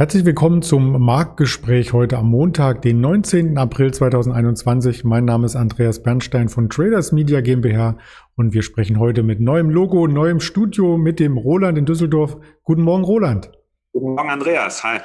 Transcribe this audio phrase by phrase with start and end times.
[0.00, 3.58] Herzlich willkommen zum Marktgespräch heute am Montag, den 19.
[3.58, 5.02] April 2021.
[5.02, 7.98] Mein Name ist Andreas Bernstein von Traders Media GmbH
[8.36, 12.36] und wir sprechen heute mit neuem Logo, neuem Studio mit dem Roland in Düsseldorf.
[12.62, 13.50] Guten Morgen, Roland.
[13.92, 14.84] Guten Morgen, Andreas.
[14.84, 15.00] Hi.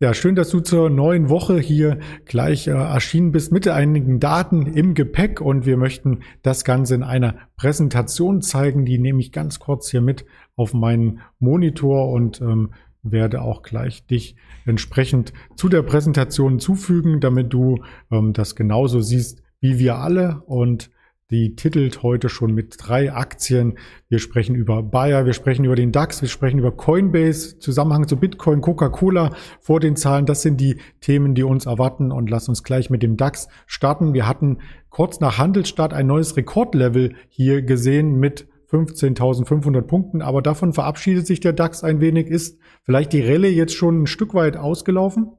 [0.00, 4.66] Ja, schön, dass du zur neuen Woche hier gleich äh, erschienen bist mit einigen Daten
[4.66, 8.84] im Gepäck und wir möchten das Ganze in einer Präsentation zeigen.
[8.84, 12.74] Die nehme ich ganz kurz hier mit auf meinen Monitor und ähm,
[13.12, 19.42] werde auch gleich dich entsprechend zu der Präsentation zufügen, damit du ähm, das genauso siehst
[19.60, 20.90] wie wir alle und
[21.32, 23.78] die titelt heute schon mit drei Aktien.
[24.08, 28.16] Wir sprechen über Bayer, wir sprechen über den DAX, wir sprechen über Coinbase, Zusammenhang zu
[28.16, 30.26] Bitcoin, Coca-Cola vor den Zahlen.
[30.26, 34.14] Das sind die Themen, die uns erwarten und lass uns gleich mit dem DAX starten.
[34.14, 40.72] Wir hatten kurz nach Handelsstart ein neues Rekordlevel hier gesehen mit 15.500 Punkten, aber davon
[40.72, 42.28] verabschiedet sich der DAX ein wenig.
[42.28, 45.32] Ist vielleicht die Rallye jetzt schon ein Stück weit ausgelaufen?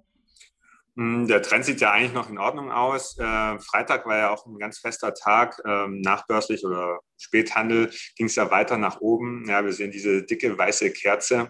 [0.97, 3.17] Hm, der Trend sieht ja eigentlich noch in Ordnung aus.
[3.19, 5.61] Äh, Freitag war ja auch ein ganz fester Tag.
[5.65, 9.45] Ähm, nachbörslich oder Späthandel ging es ja weiter nach oben.
[9.47, 11.49] Ja, wir sehen diese dicke weiße Kerze.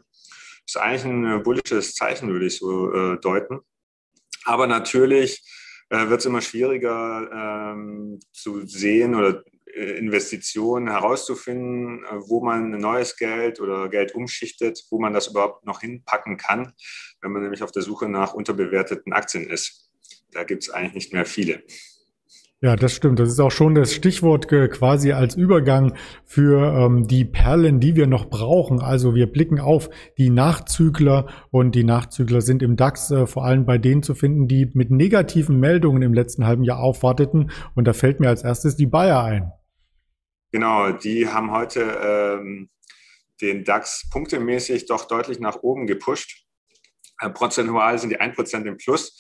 [0.65, 3.59] Ist eigentlich ein äh, bullisches Zeichen, würde ich so äh, deuten.
[4.43, 5.43] Aber natürlich
[5.89, 9.41] wird es immer schwieriger ähm, zu sehen oder
[9.75, 15.81] Investitionen herauszufinden, äh, wo man neues Geld oder Geld umschichtet, wo man das überhaupt noch
[15.81, 16.73] hinpacken kann,
[17.21, 19.91] wenn man nämlich auf der Suche nach unterbewerteten Aktien ist.
[20.31, 21.63] Da gibt es eigentlich nicht mehr viele.
[22.59, 23.19] Ja, das stimmt.
[23.19, 28.07] Das ist auch schon das Stichwort quasi als Übergang für ähm, die Perlen, die wir
[28.07, 28.81] noch brauchen.
[28.81, 33.67] Also wir blicken auf die Nachzügler und die Nachzügler sind im DAX äh, vor allem
[33.67, 37.51] bei denen zu finden, die mit negativen Meldungen im letzten halben Jahr aufwarteten.
[37.75, 39.51] Und da fällt mir als erstes die Bayer ein.
[40.51, 42.69] Genau, die haben heute ähm,
[43.39, 46.47] den DAX punktemäßig doch deutlich nach oben gepusht.
[47.19, 49.15] Äh, prozentual sind die 1% im Plus.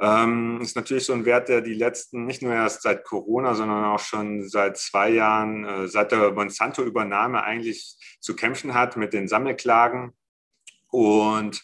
[0.00, 3.84] Ähm, ist natürlich so ein Wert, der die letzten, nicht nur erst seit Corona, sondern
[3.84, 9.28] auch schon seit zwei Jahren, äh, seit der Monsanto-Übernahme eigentlich zu kämpfen hat mit den
[9.28, 10.12] Sammelklagen.
[10.88, 11.62] Und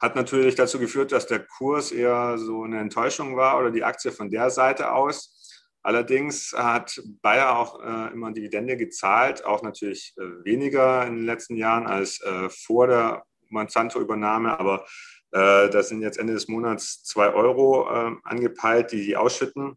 [0.00, 4.12] hat natürlich dazu geführt, dass der Kurs eher so eine Enttäuschung war oder die Aktie
[4.12, 5.36] von der Seite aus.
[5.82, 11.56] Allerdings hat Bayer auch äh, immer Dividende gezahlt, auch natürlich äh, weniger in den letzten
[11.56, 14.86] Jahren als äh, vor der Monsanto-Übernahme, aber
[15.32, 19.76] äh, das sind jetzt Ende des Monats zwei Euro äh, angepeilt, die sie ausschütten.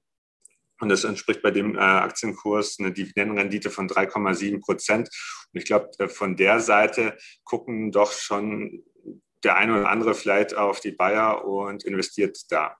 [0.79, 5.09] Und das entspricht bei dem äh, Aktienkurs eine Dividendenrendite von 3,7 Prozent.
[5.53, 8.83] Und ich glaube, von der Seite gucken doch schon
[9.43, 12.77] der eine oder andere vielleicht auf die Bayer und investiert da.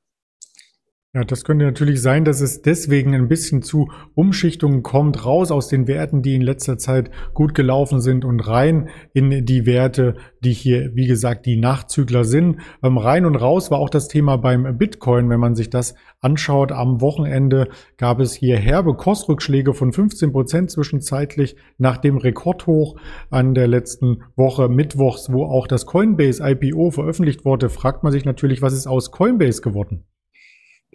[1.16, 5.68] Ja, das könnte natürlich sein, dass es deswegen ein bisschen zu Umschichtungen kommt, raus aus
[5.68, 10.54] den Werten, die in letzter Zeit gut gelaufen sind und rein in die Werte, die
[10.54, 12.62] hier, wie gesagt, die Nachzügler sind.
[12.82, 15.30] Ähm, rein und raus war auch das Thema beim Bitcoin.
[15.30, 20.72] Wenn man sich das anschaut, am Wochenende gab es hier herbe Kursrückschläge von 15 Prozent
[20.72, 22.96] zwischenzeitlich nach dem Rekordhoch
[23.30, 28.26] an der letzten Woche Mittwochs, wo auch das Coinbase IPO veröffentlicht wurde, fragt man sich
[28.26, 30.06] natürlich, was ist aus Coinbase geworden?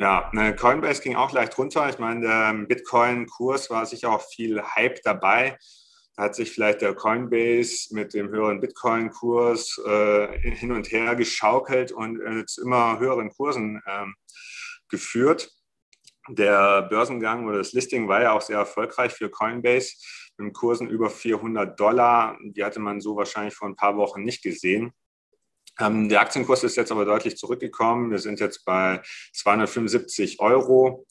[0.00, 1.88] Ja, ne, Coinbase ging auch leicht runter.
[1.88, 5.58] Ich meine, der Bitcoin-Kurs war sicher auch viel Hype dabei.
[6.14, 11.90] Da hat sich vielleicht der Coinbase mit dem höheren Bitcoin-Kurs äh, hin und her geschaukelt
[11.90, 14.14] und äh, zu immer höheren Kursen ähm,
[14.88, 15.50] geführt.
[16.28, 19.94] Der Börsengang oder das Listing war ja auch sehr erfolgreich für Coinbase
[20.36, 22.38] mit Kursen über 400 Dollar.
[22.40, 24.92] Die hatte man so wahrscheinlich vor ein paar Wochen nicht gesehen.
[25.80, 28.10] Ähm, der Aktienkurs ist jetzt aber deutlich zurückgekommen.
[28.10, 29.00] Wir sind jetzt bei
[29.34, 31.06] 275 Euro.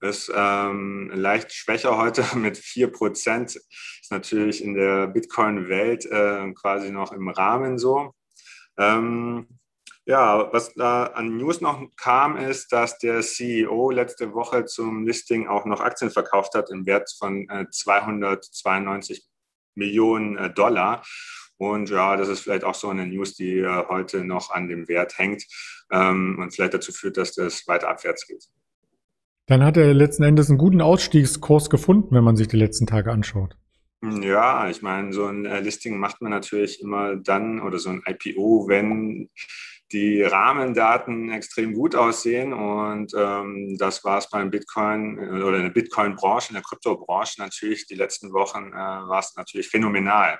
[0.00, 3.56] Ist ähm, leicht schwächer heute mit 4 Prozent.
[3.56, 8.12] Ist natürlich in der Bitcoin-Welt äh, quasi noch im Rahmen so.
[8.76, 9.46] Ähm,
[10.06, 15.48] ja, was da an News noch kam, ist, dass der CEO letzte Woche zum Listing
[15.48, 19.28] auch noch Aktien verkauft hat im Wert von äh, 292
[19.74, 21.02] Millionen äh, Dollar.
[21.58, 24.88] Und ja, das ist vielleicht auch so eine News, die äh, heute noch an dem
[24.88, 25.44] Wert hängt
[25.92, 28.44] ähm, und vielleicht dazu führt, dass das weiter abwärts geht.
[29.46, 33.10] Dann hat er letzten Endes einen guten Ausstiegskurs gefunden, wenn man sich die letzten Tage
[33.10, 33.56] anschaut.
[34.02, 37.90] Hm, ja, ich meine, so ein äh, Listing macht man natürlich immer dann oder so
[37.90, 39.28] ein IPO, wenn
[39.90, 42.52] die Rahmendaten extrem gut aussehen.
[42.52, 47.40] Und ähm, das war es beim Bitcoin äh, oder in der Bitcoin-Branche, in der Kryptobranche
[47.40, 47.86] natürlich.
[47.86, 50.38] Die letzten Wochen äh, war es natürlich phänomenal.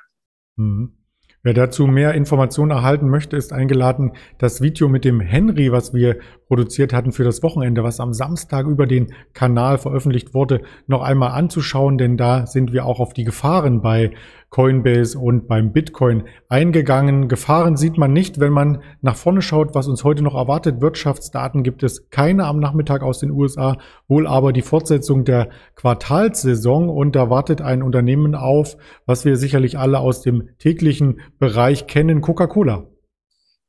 [0.56, 0.97] Mhm.
[1.44, 6.18] Wer dazu mehr Informationen erhalten möchte, ist eingeladen, das Video mit dem Henry, was wir
[6.48, 11.30] produziert hatten für das Wochenende, was am Samstag über den Kanal veröffentlicht wurde, noch einmal
[11.30, 14.10] anzuschauen, denn da sind wir auch auf die Gefahren bei
[14.50, 17.28] Coinbase und beim Bitcoin eingegangen.
[17.28, 20.80] Gefahren sieht man nicht, wenn man nach vorne schaut, was uns heute noch erwartet.
[20.80, 26.88] Wirtschaftsdaten gibt es keine am Nachmittag aus den USA, wohl aber die Fortsetzung der Quartalssaison
[26.88, 32.20] und da wartet ein Unternehmen auf, was wir sicherlich alle aus dem täglichen Bereich kennen,
[32.20, 32.86] Coca-Cola.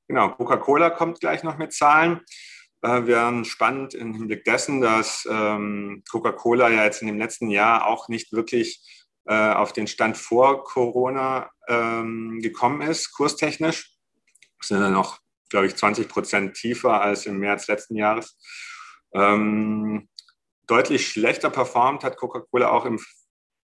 [0.08, 2.22] Genau, Coca-Cola kommt gleich noch mit Zahlen.
[2.82, 7.86] Äh, wären spannend im Hinblick dessen, dass ähm, Coca-Cola ja jetzt in dem letzten Jahr
[7.86, 13.96] auch nicht wirklich äh, auf den Stand vor Corona ähm, gekommen ist, kurstechnisch.
[14.62, 15.20] Sind dann noch,
[15.50, 18.38] glaube ich, 20 Prozent tiefer als im März letzten Jahres.
[19.14, 20.10] Ähm,
[20.68, 23.00] deutlich schlechter performt hat Coca-Cola auch im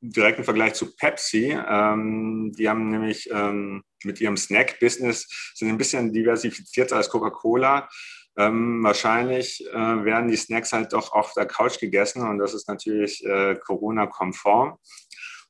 [0.01, 1.51] direkten Vergleich zu Pepsi.
[1.51, 7.89] Ähm, die haben nämlich ähm, mit ihrem Snack-Business sind ein bisschen diversifizierter als Coca-Cola.
[8.37, 12.67] Ähm, wahrscheinlich äh, werden die Snacks halt doch auf der Couch gegessen und das ist
[12.67, 14.77] natürlich äh, Corona-konform.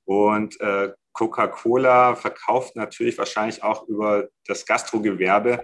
[0.05, 5.63] Und äh, Coca-Cola verkauft natürlich wahrscheinlich auch über das Gastrogewerbe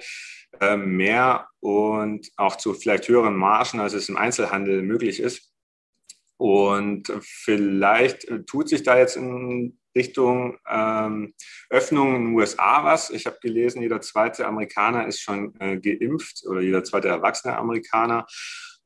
[0.59, 5.51] äh, mehr und auch zu vielleicht höheren Margen, als es im Einzelhandel möglich ist.
[6.37, 11.33] Und vielleicht tut sich da jetzt in Richtung ähm,
[11.69, 13.09] Öffnung in den USA was.
[13.09, 18.25] Ich habe gelesen, jeder zweite Amerikaner ist schon äh, geimpft oder jeder zweite erwachsene Amerikaner.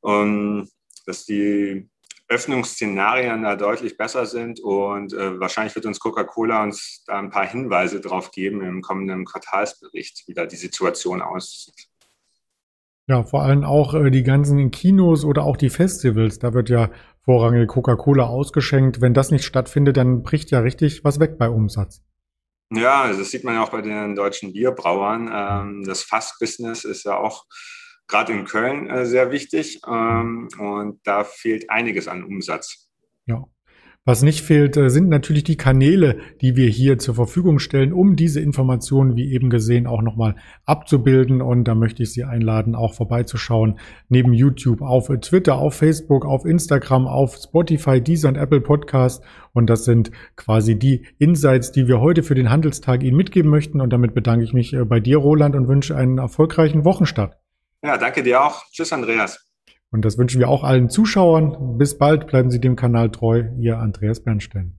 [0.01, 0.69] Und
[1.05, 1.89] dass die
[2.27, 7.45] Öffnungsszenarien da deutlich besser sind und äh, wahrscheinlich wird uns Coca-Cola uns da ein paar
[7.45, 11.87] Hinweise drauf geben im kommenden Quartalsbericht, wie da die Situation aussieht.
[13.07, 16.39] Ja, vor allem auch äh, die ganzen Kinos oder auch die Festivals.
[16.39, 16.89] Da wird ja
[17.23, 19.01] vorrangig Coca-Cola ausgeschenkt.
[19.01, 22.01] Wenn das nicht stattfindet, dann bricht ja richtig was weg bei Umsatz.
[22.71, 25.29] Ja, das sieht man ja auch bei den deutschen Bierbrauern.
[25.31, 27.45] Ähm, das Fassbusiness ist ja auch
[28.07, 32.89] gerade in Köln äh, sehr wichtig ähm, und da fehlt einiges an Umsatz.
[33.25, 33.45] Ja.
[34.07, 38.15] Was nicht fehlt, äh, sind natürlich die Kanäle, die wir hier zur Verfügung stellen, um
[38.15, 41.41] diese Informationen, wie eben gesehen, auch nochmal abzubilden.
[41.41, 43.79] Und da möchte ich Sie einladen, auch vorbeizuschauen.
[44.07, 49.23] Neben YouTube auf Twitter, auf Facebook, auf Instagram, auf Spotify, Deezer und Apple Podcast.
[49.53, 53.81] Und das sind quasi die Insights, die wir heute für den Handelstag Ihnen mitgeben möchten.
[53.81, 57.37] Und damit bedanke ich mich äh, bei dir, Roland, und wünsche einen erfolgreichen Wochenstart.
[57.85, 58.63] Ja, danke dir auch.
[58.71, 59.47] Tschüss, Andreas.
[59.91, 61.77] Und das wünschen wir auch allen Zuschauern.
[61.77, 63.43] Bis bald, bleiben Sie dem Kanal treu.
[63.59, 64.75] Ihr Andreas Bernstein.